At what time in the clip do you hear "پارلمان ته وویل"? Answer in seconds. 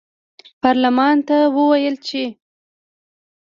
0.61-1.95